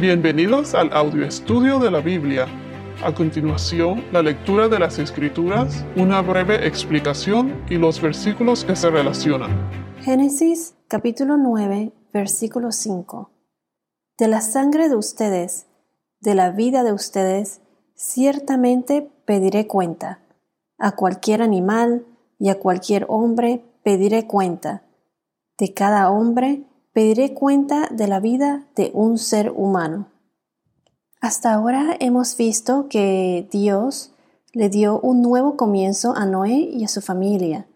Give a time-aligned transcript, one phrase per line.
[0.00, 2.46] Bienvenidos al audio estudio de la Biblia.
[3.04, 8.88] A continuación, la lectura de las Escrituras, una breve explicación y los versículos que se
[8.88, 9.50] relacionan.
[10.00, 13.30] Génesis capítulo 9, versículo 5.
[14.16, 15.66] De la sangre de ustedes,
[16.20, 17.60] de la vida de ustedes,
[17.94, 20.22] ciertamente pediré cuenta.
[20.78, 22.06] A cualquier animal
[22.38, 24.82] y a cualquier hombre pediré cuenta.
[25.58, 30.08] De cada hombre pediré cuenta de la vida de un ser humano.
[31.20, 34.12] Hasta ahora hemos visto que Dios
[34.52, 37.66] le dio un nuevo comienzo a Noé y a su familia.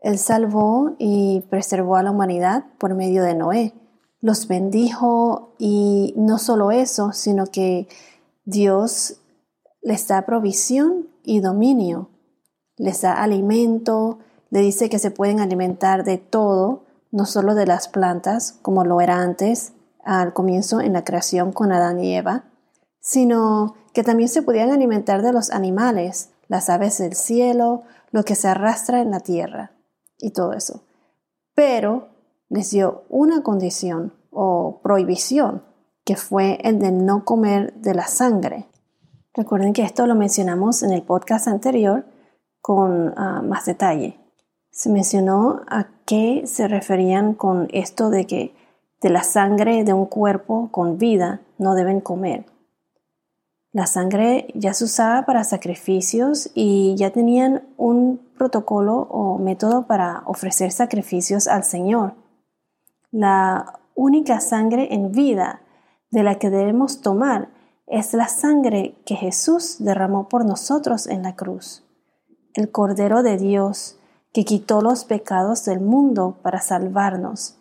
[0.00, 3.74] Él salvó y preservó a la humanidad por medio de Noé.
[4.20, 7.88] Los bendijo y no solo eso, sino que
[8.44, 9.16] Dios
[9.82, 12.10] les da provisión y dominio.
[12.76, 14.18] Les da alimento,
[14.50, 19.00] le dice que se pueden alimentar de todo no solo de las plantas, como lo
[19.00, 19.72] era antes,
[20.04, 22.44] al comienzo en la creación con Adán y Eva,
[23.00, 28.34] sino que también se podían alimentar de los animales, las aves del cielo, lo que
[28.34, 29.72] se arrastra en la tierra
[30.18, 30.82] y todo eso.
[31.54, 32.08] Pero
[32.48, 35.64] les dio una condición o prohibición,
[36.04, 38.66] que fue el de no comer de la sangre.
[39.34, 42.04] Recuerden que esto lo mencionamos en el podcast anterior
[42.60, 44.19] con ah, más detalle.
[44.70, 48.54] Se mencionó a qué se referían con esto de que
[49.00, 52.46] de la sangre de un cuerpo con vida no deben comer.
[53.72, 60.22] La sangre ya se usaba para sacrificios y ya tenían un protocolo o método para
[60.26, 62.14] ofrecer sacrificios al Señor.
[63.12, 65.62] La única sangre en vida
[66.10, 67.50] de la que debemos tomar
[67.86, 71.84] es la sangre que Jesús derramó por nosotros en la cruz.
[72.54, 73.99] El Cordero de Dios,
[74.32, 77.56] que quitó los pecados del mundo para salvarnos.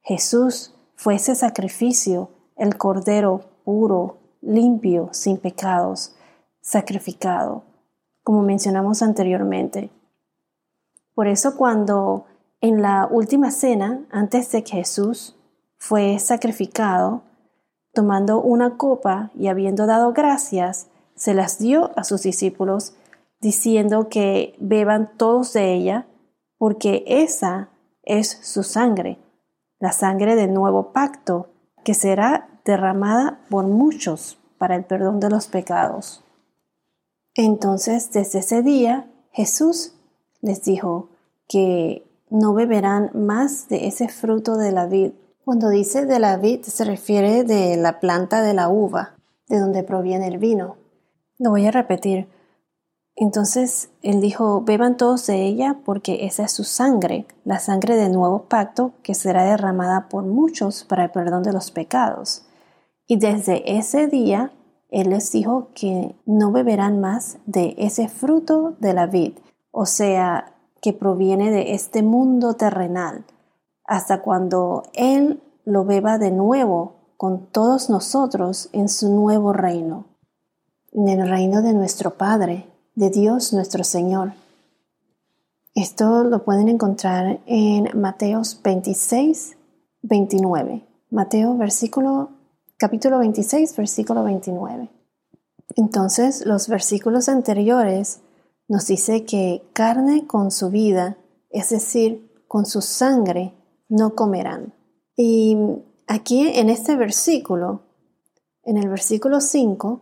[0.00, 6.14] Jesús fue ese sacrificio, el Cordero puro, limpio, sin pecados,
[6.60, 7.64] sacrificado,
[8.22, 9.90] como mencionamos anteriormente.
[11.14, 12.26] Por eso cuando
[12.60, 15.36] en la última cena, antes de que Jesús
[15.76, 17.22] fue sacrificado,
[17.92, 22.94] tomando una copa y habiendo dado gracias, se las dio a sus discípulos,
[23.40, 26.06] diciendo que beban todos de ella,
[26.58, 27.68] porque esa
[28.02, 29.18] es su sangre,
[29.78, 31.48] la sangre del nuevo pacto,
[31.84, 36.24] que será derramada por muchos para el perdón de los pecados.
[37.34, 39.94] Entonces, desde ese día, Jesús
[40.40, 41.08] les dijo
[41.48, 45.12] que no beberán más de ese fruto de la vid.
[45.44, 49.16] Cuando dice de la vid se refiere de la planta de la uva,
[49.48, 50.76] de donde proviene el vino.
[51.38, 52.28] Lo voy a repetir.
[53.16, 58.12] Entonces él dijo, beban todos de ella porque esa es su sangre, la sangre del
[58.12, 62.44] nuevo pacto que será derramada por muchos para el perdón de los pecados.
[63.06, 64.52] Y desde ese día
[64.90, 69.34] él les dijo que no beberán más de ese fruto de la vid,
[69.70, 73.24] o sea, que proviene de este mundo terrenal,
[73.84, 80.06] hasta cuando él lo beba de nuevo con todos nosotros en su nuevo reino,
[80.92, 84.32] en el reino de nuestro Padre de Dios nuestro Señor.
[85.74, 89.56] Esto lo pueden encontrar en Mateos 26,
[90.02, 90.86] 29.
[91.10, 92.30] Mateo versículo,
[92.76, 94.88] capítulo 26, versículo 29.
[95.76, 98.20] Entonces, los versículos anteriores
[98.68, 101.18] nos dice que carne con su vida,
[101.50, 103.54] es decir, con su sangre,
[103.88, 104.72] no comerán.
[105.16, 105.56] Y
[106.06, 107.82] aquí en este versículo,
[108.62, 110.00] en el versículo 5,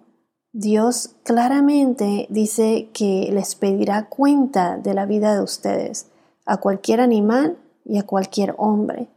[0.53, 6.09] Dios claramente dice que les pedirá cuenta de la vida de ustedes,
[6.45, 9.09] a cualquier animal y a cualquier hombre.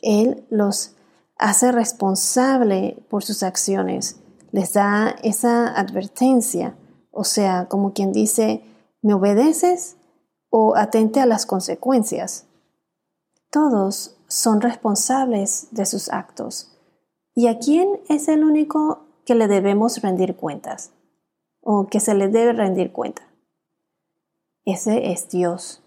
[0.00, 0.96] Él los
[1.36, 4.20] hace responsable por sus acciones,
[4.52, 6.76] les da esa advertencia,
[7.10, 8.62] o sea, como quien dice,
[9.02, 9.96] ¿me obedeces
[10.48, 12.46] o atente a las consecuencias?
[13.50, 16.70] Todos son responsables de sus actos.
[17.34, 20.92] ¿Y a quién es el único que le debemos rendir cuentas
[21.60, 23.22] o que se le debe rendir cuenta.
[24.64, 25.82] Ese es Dios.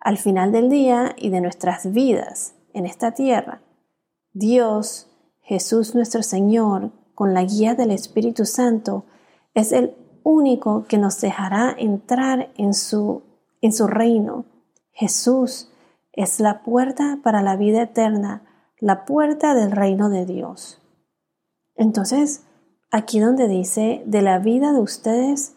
[0.00, 3.62] Al final del día y de nuestras vidas en esta tierra,
[4.32, 5.08] Dios,
[5.42, 9.04] Jesús nuestro Señor, con la guía del Espíritu Santo,
[9.54, 9.94] es el
[10.24, 13.22] único que nos dejará entrar en su,
[13.60, 14.44] en su reino.
[14.92, 15.70] Jesús
[16.12, 18.42] es la puerta para la vida eterna,
[18.78, 20.81] la puerta del reino de Dios.
[21.82, 22.44] Entonces,
[22.92, 25.56] aquí donde dice de la vida de ustedes,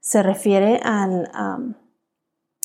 [0.00, 1.30] se refiere al,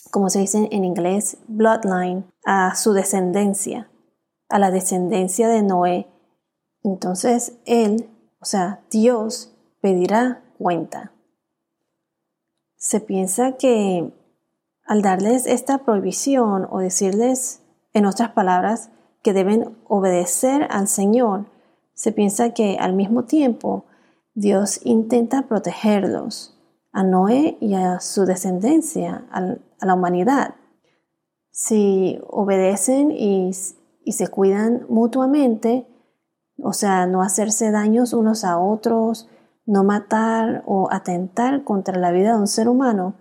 [0.09, 3.87] como se dice en inglés, bloodline, a su descendencia,
[4.49, 6.07] a la descendencia de Noé,
[6.81, 8.09] entonces Él,
[8.39, 11.11] o sea, Dios, pedirá cuenta.
[12.77, 14.11] Se piensa que
[14.87, 17.61] al darles esta prohibición o decirles,
[17.93, 18.89] en otras palabras,
[19.21, 21.45] que deben obedecer al Señor,
[21.97, 23.85] se piensa que al mismo tiempo
[24.35, 26.55] Dios intenta protegerlos,
[26.91, 30.53] a Noé y a su descendencia, a la humanidad.
[31.49, 35.87] Si obedecen y, se cuidan mutuamente,
[36.61, 39.27] o sea, no hacerse daños unos a otros,
[39.65, 43.15] no matar o atentar contra la vida de un ser humano,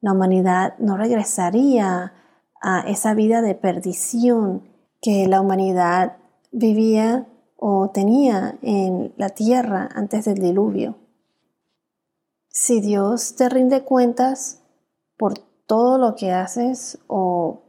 [0.00, 2.14] la humanidad no regresaría
[2.62, 4.62] a esa vida de perdición
[5.02, 6.16] que la humanidad
[6.50, 7.26] vivía
[7.64, 10.96] o tenía en la tierra antes del diluvio.
[12.48, 14.64] Si Dios te rinde cuentas
[15.16, 17.62] por todo lo que haces o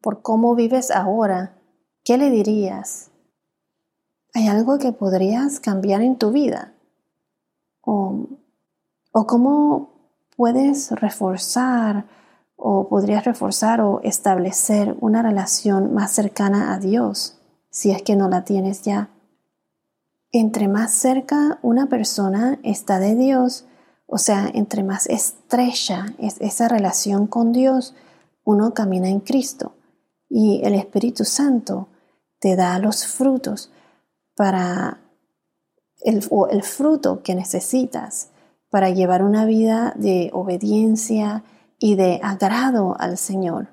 [0.00, 1.56] por cómo vives ahora,
[2.02, 3.12] ¿qué le dirías?
[4.34, 6.74] ¿Hay algo que podrías cambiar en tu vida?
[7.82, 8.26] ¿O,
[9.12, 12.04] o cómo puedes reforzar
[12.56, 17.33] o podrías reforzar o establecer una relación más cercana a Dios
[17.74, 19.10] si es que no la tienes ya?
[20.30, 23.64] Entre más cerca una persona está de Dios,
[24.06, 27.96] o sea, entre más estrecha es esa relación con Dios,
[28.44, 29.72] uno camina en Cristo
[30.28, 31.88] y el Espíritu Santo
[32.38, 33.72] te da los frutos
[34.36, 35.00] para
[36.04, 38.28] el, el fruto que necesitas
[38.70, 41.42] para llevar una vida de obediencia
[41.80, 43.66] y de agrado al Señor.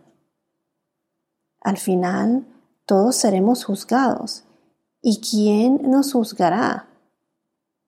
[1.59, 2.47] Al final,
[2.91, 4.43] todos seremos juzgados.
[5.01, 6.89] ¿Y quién nos juzgará?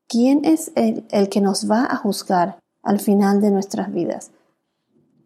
[0.08, 4.32] ¿Quién es el, que nos va a juzgar al final de nuestras vidas?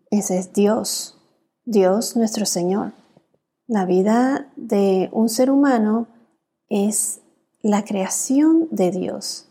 [0.10, 1.20] Ese es Dios,
[1.64, 2.94] Dios nuestro Señor.
[3.68, 6.08] La vida de un ser humano
[6.70, 7.20] es
[7.62, 9.46] la creación de Dios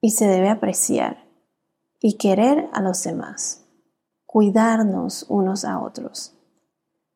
[0.00, 1.26] y se debe apreciar
[2.00, 3.64] y querer a los demás,
[4.24, 6.32] cuidarnos unos a otros.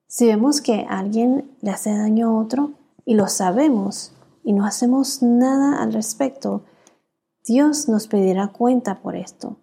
[0.09, 2.73] Si vemos que alguien le hace daño a otro
[3.05, 4.13] y lo sabemos
[4.45, 6.65] y no hacemos nada al respecto,
[7.45, 9.57] Dios nos pedirá cuenta por esto.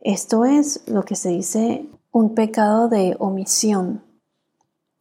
[0.00, 4.02] Esto es lo que se dice un pecado de omisión.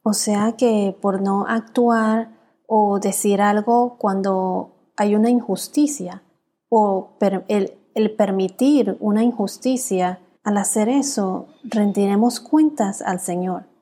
[0.01, 2.29] O sea que por no actuar
[2.67, 6.23] o decir algo cuando hay una injusticia
[6.69, 7.17] o
[7.47, 13.72] el, permitir una injusticia, al hacer eso rendiremos cuentas al Señor.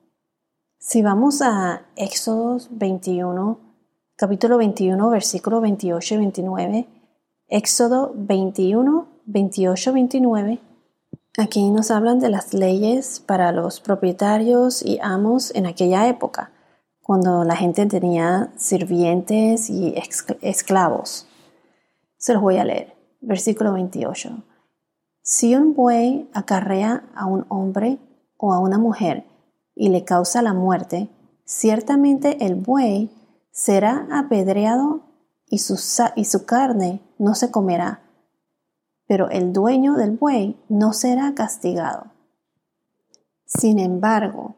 [0.84, 3.56] Si vamos a Éxodo 21,
[4.16, 6.88] capítulo 21, versículo 28 y 29,
[7.46, 10.58] Éxodo 21, 28, 29,
[11.38, 16.50] aquí nos hablan de las leyes para los propietarios y amos en aquella época
[17.00, 19.94] cuando la gente tenía sirvientes y
[20.40, 21.28] esclavos.
[22.16, 22.92] Se los voy a leer.
[23.20, 24.30] Versículo 28.
[25.22, 28.00] Si un buey acarrea a un hombre
[28.36, 29.30] o a una mujer
[29.74, 31.10] y le causa la muerte,
[31.44, 33.10] ciertamente el buey
[33.50, 35.02] será apedreado
[35.46, 35.78] y su,
[36.16, 38.02] y su carne no se comerá,
[39.06, 42.12] pero el dueño del buey no será castigado.
[43.44, 44.56] Sin embargo,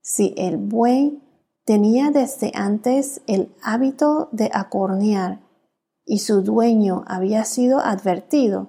[0.00, 1.24] si el buey
[1.64, 5.40] Tenía desde antes el hábito de acornear
[6.04, 8.68] y su dueño había sido advertido,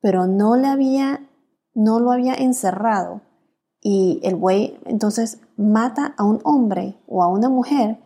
[0.00, 1.28] pero no, le había,
[1.74, 3.22] no lo había encerrado.
[3.84, 7.98] Y el buey entonces mata a un hombre o a una mujer,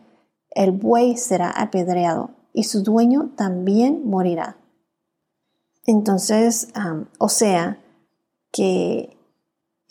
[0.49, 4.57] el buey será apedreado y su dueño también morirá.
[5.85, 6.69] Entonces,
[7.19, 7.79] o sea,
[8.51, 9.15] que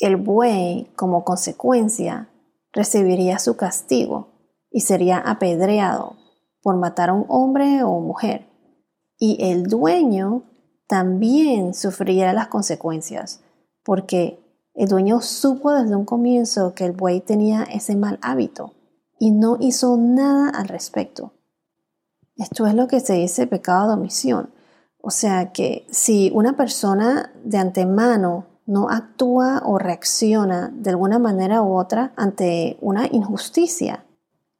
[0.00, 2.28] el buey como consecuencia
[2.73, 4.28] recibiría su castigo
[4.71, 6.16] y sería apedreado
[6.62, 8.49] por matar a un hombre o mujer.
[9.19, 10.43] Y el dueño
[10.88, 13.43] también sufriría las consecuencias,
[13.85, 14.45] porque
[14.76, 18.75] el dueño supo desde un comienzo que el buey tenía ese mal hábito
[19.18, 21.33] y no hizo nada al respecto.
[22.37, 24.50] Esto es lo que se dice pecado de omisión.
[25.00, 31.62] O sea que si una persona de antemano no actúa o reacciona de alguna manera
[31.62, 34.04] u otra ante una injusticia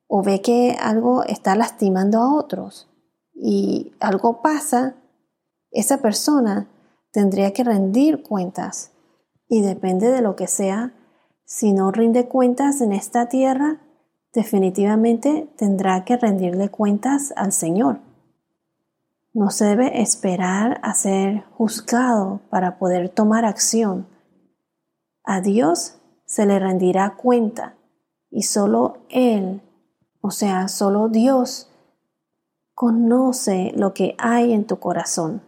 [0.07, 2.89] o ve que algo está lastimando a otros
[3.35, 4.95] y algo pasa,
[5.71, 6.71] esa persona
[7.11, 8.93] tendría que rendir cuentas
[9.49, 10.93] y depende de lo que sea,
[11.45, 13.81] si no rinde cuentas en esta tierra,
[14.33, 18.01] definitivamente tendrá que rendirle cuentas al Señor.
[19.33, 24.09] No se debe esperar a ser juzgado para poder tomar acción.
[25.25, 27.77] A Dios se le rendirá cuenta
[28.31, 29.63] y solo Él,
[30.21, 31.71] o sea, solo Dios,
[32.75, 35.43] conoce lo que hay en tu corazón.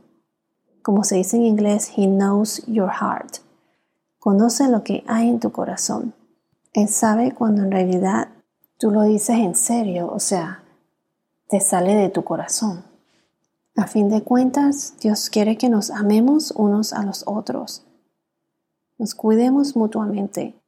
[0.82, 3.47] Como se dice en inglés, He knows your heart.
[4.28, 6.12] Conoce lo que hay en tu corazón.
[6.74, 8.28] Él sabe cuando en realidad
[8.76, 10.62] tú lo dices en serio, o sea,
[11.48, 12.84] te sale de tu corazón.
[13.74, 17.86] A fin de cuentas, Dios quiere que nos amemos unos a los otros.
[18.98, 20.60] Nos cuidemos mutuamente.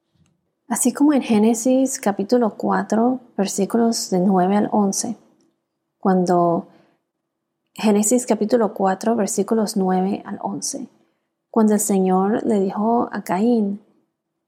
[0.67, 5.19] Así como en Génesis capítulo 4, versículos de 9 al 11,
[5.99, 6.69] cuando
[7.75, 10.89] Génesis capítulo 4, versículos 9 al 11,
[11.51, 13.83] cuando el Señor le dijo a Caín,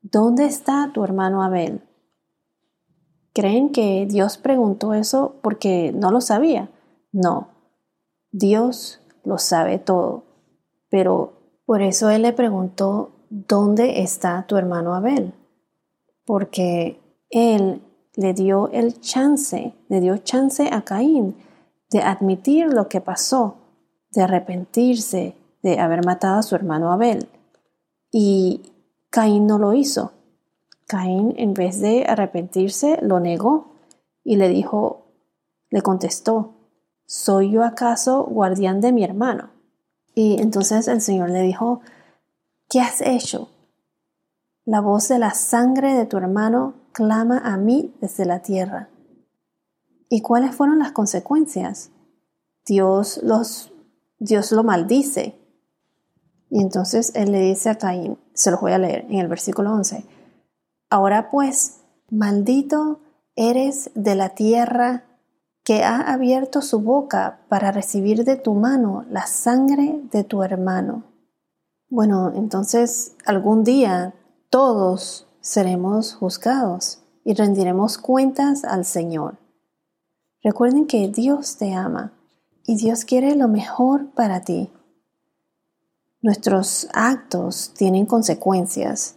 [0.01, 1.83] ¿dónde está tu hermano Abel?
[3.35, 6.71] ¿Creen que Dios preguntó eso porque no lo sabía?
[7.13, 7.49] No,
[8.31, 10.25] Dios lo sabe todo,
[10.91, 15.35] pero por eso Él le preguntó, ¿dónde está tu hermano Abel?
[16.25, 17.83] Porque Él
[18.15, 21.37] le dio el chance, le dio chance a Caín
[21.91, 23.57] de admitir lo que pasó,
[24.11, 27.29] de arrepentirse de haber matado a su hermano Abel.
[28.11, 28.73] Y
[29.11, 30.13] Caín no lo hizo.
[30.87, 33.73] Caín, en vez de arrepentirse, lo negó
[34.25, 35.07] y le dijo,
[35.71, 36.55] le contestó,
[37.07, 39.51] ¿soy yo acaso guardián de mi hermano?
[40.15, 41.81] Y entonces el Señor le dijo,
[42.69, 43.49] ¿qué has hecho?
[44.65, 48.91] La voz de la sangre de tu hermano clama a mí desde la tierra.
[50.09, 51.91] ¿Y cuáles fueron las consecuencias?
[52.67, 53.73] Dios los
[54.19, 55.42] Dios lo maldice.
[56.55, 59.73] Y entonces él le dice a Caín, se lo voy a leer en el versículo
[59.73, 60.05] 11,
[60.91, 61.81] Ahora pues,
[62.11, 63.01] maldito
[63.35, 65.05] eres de la tierra
[65.65, 71.05] que ha abierto su boca para recibir de tu mano la sangre de tu hermano.
[71.89, 74.13] Bueno, entonces algún día
[74.51, 79.39] todos seremos juzgados y rendiremos cuentas al Señor.
[80.43, 82.13] Recuerden que Dios te ama
[82.67, 84.71] y Dios quiere lo mejor para ti.
[86.23, 89.17] Nuestros actos tienen consecuencias,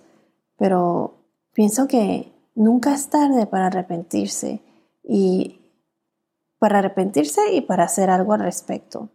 [0.57, 1.15] pero
[1.55, 4.61] Pienso que nunca es tarde para arrepentirse
[5.05, 5.61] y
[6.59, 9.09] para arrepentirse y para hacer algo al respecto.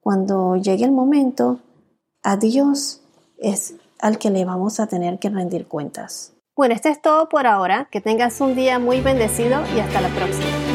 [0.00, 1.60] Cuando llegue el momento,
[2.24, 3.02] a Dios
[3.38, 6.32] es al que le vamos a tener que rendir cuentas.
[6.56, 7.88] Bueno, esto es todo por ahora.
[7.92, 10.73] Que tengas un día muy bendecido y hasta la próxima.